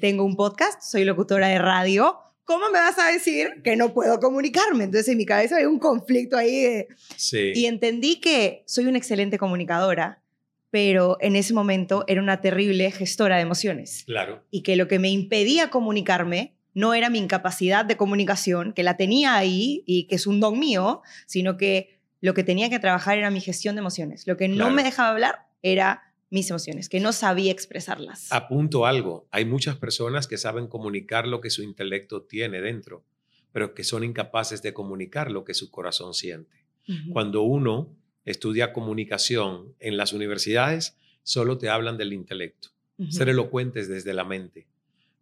[0.00, 4.20] Tengo un podcast, soy locutora de radio, ¿cómo me vas a decir que no puedo
[4.20, 4.84] comunicarme?
[4.84, 6.86] Entonces en mi cabeza hay un conflicto ahí.
[7.16, 7.52] Sí.
[7.54, 10.22] Y entendí que soy una excelente comunicadora,
[10.70, 14.04] pero en ese momento era una terrible gestora de emociones.
[14.06, 14.44] Claro.
[14.50, 18.96] Y que lo que me impedía comunicarme no era mi incapacidad de comunicación, que la
[18.96, 23.16] tenía ahí y que es un don mío, sino que lo que tenía que trabajar
[23.18, 24.26] era mi gestión de emociones.
[24.26, 28.30] Lo que no me dejaba hablar era mis emociones, que no sabía expresarlas.
[28.32, 33.04] Apunto algo, hay muchas personas que saben comunicar lo que su intelecto tiene dentro,
[33.52, 36.64] pero que son incapaces de comunicar lo que su corazón siente.
[37.12, 42.70] Cuando uno estudia comunicación en las universidades, solo te hablan del intelecto,
[43.10, 44.66] ser elocuentes desde la mente.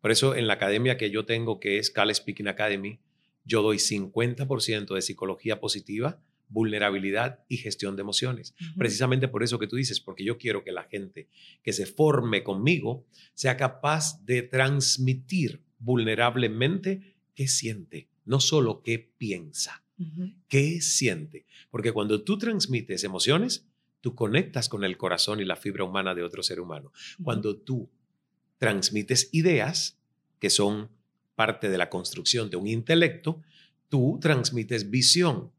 [0.00, 3.00] Por eso en la academia que yo tengo, que es Cal Speaking Academy,
[3.44, 6.18] yo doy 50% de psicología positiva,
[6.52, 8.54] vulnerabilidad y gestión de emociones.
[8.76, 11.28] Precisamente por eso que tú dices, porque yo quiero que la gente
[11.62, 19.82] que se forme conmigo sea capaz de transmitir vulnerablemente qué siente, no solo qué piensa,
[20.48, 21.46] qué siente.
[21.70, 23.66] Porque cuando tú transmites emociones,
[24.00, 26.92] tú conectas con el corazón y la fibra humana de otro ser humano.
[27.22, 27.90] Cuando tú
[28.58, 29.98] transmites ideas,
[30.38, 30.90] que son
[31.34, 33.40] parte de la construcción de un intelecto,
[33.88, 35.52] tú transmites visión.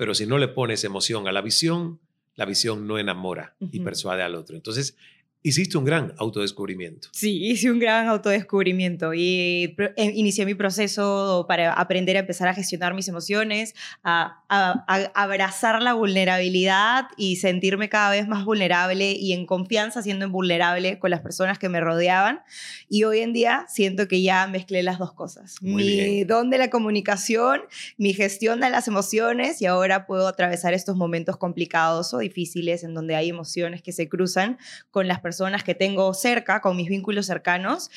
[0.00, 2.00] Pero si no le pones emoción a la visión,
[2.34, 4.56] la visión no enamora y persuade al otro.
[4.56, 4.96] Entonces,
[5.42, 7.08] Hiciste un gran autodescubrimiento.
[7.12, 12.52] Sí, hice un gran autodescubrimiento y eh, inicié mi proceso para aprender a empezar a
[12.52, 13.74] gestionar mis emociones,
[14.04, 14.36] a,
[15.14, 21.10] abrazar la vulnerabilidad y sentirme cada vez más vulnerable y en confianza siendo vulnerable con
[21.10, 22.40] las personas que me rodeaban.
[22.90, 25.54] Y hoy en día siento que ya mezclé las dos cosas.
[25.62, 27.62] mi don de la comunicación,
[27.96, 32.92] mi gestión de las emociones y ahora puedo atravesar estos momentos complicados o difíciles en
[32.92, 34.58] donde hay emociones que se cruzan
[34.90, 37.88] con las personas personas que tengo cerca, con mis vínculos cercanos,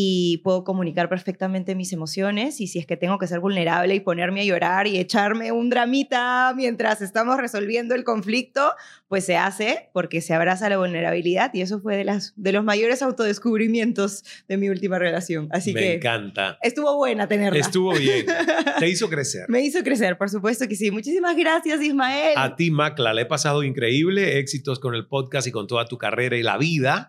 [0.00, 3.98] y puedo comunicar perfectamente mis emociones y si es que tengo que ser vulnerable y
[3.98, 8.74] ponerme a llorar y echarme un dramita mientras estamos resolviendo el conflicto,
[9.08, 12.62] pues se hace porque se abraza la vulnerabilidad y eso fue de, las, de los
[12.62, 15.48] mayores autodescubrimientos de mi última relación.
[15.50, 16.58] Así Me que encanta.
[16.62, 17.58] Estuvo buena tenerla.
[17.58, 18.24] Estuvo bien.
[18.78, 19.46] Te hizo crecer.
[19.48, 20.92] Me hizo crecer, por supuesto que sí.
[20.92, 22.34] Muchísimas gracias, Ismael.
[22.36, 24.38] A ti, Macla, le he pasado increíble.
[24.38, 27.08] Éxitos con el podcast y con toda tu carrera y la vida.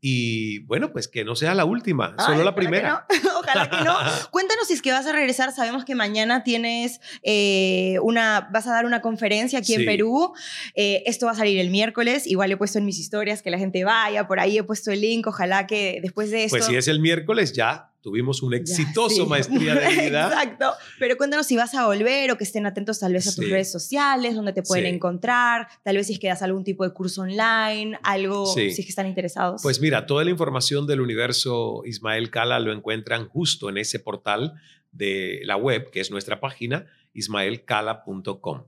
[0.00, 3.06] Y bueno, pues que no sea la última, solo la primera.
[3.38, 3.94] Ojalá que no.
[4.30, 5.52] Cuéntanos si es que vas a regresar.
[5.52, 10.32] Sabemos que mañana tienes eh, una, vas a dar una conferencia aquí en Perú.
[10.74, 12.26] Eh, esto va a salir el miércoles.
[12.26, 14.26] Igual he puesto en mis historias que la gente vaya.
[14.26, 15.26] Por ahí he puesto el link.
[15.26, 16.56] Ojalá que después de esto.
[16.56, 20.28] Pues si es el miércoles, ya tuvimos un exitoso maestría de vida.
[20.28, 20.72] Exacto.
[20.98, 23.70] Pero cuéntanos si vas a volver o que estén atentos tal vez a tus redes
[23.70, 27.22] sociales, donde te pueden encontrar, tal vez si es que das algún tipo de curso
[27.22, 29.62] online, algo, si es que están interesados.
[29.62, 34.54] Pues mira, toda la información del universo Ismael Cala lo encuentran justo en ese portal
[34.92, 38.64] de la web, que es nuestra página, ismaelcala.com.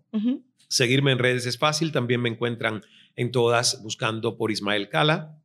[0.69, 2.83] Seguirme en redes es fácil, también me encuentran
[3.17, 5.39] en todas buscando por Ismael Cala.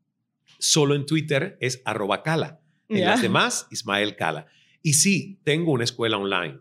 [0.60, 2.62] Solo en Twitter es arroba Cala.
[2.90, 4.48] En las demás, Ismael Cala.
[4.82, 6.60] Y sí, tengo una escuela online.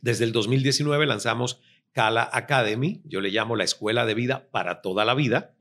[0.00, 1.60] Desde el 2019 lanzamos
[1.92, 5.56] Cala Academy, yo le llamo la escuela de vida para toda la vida,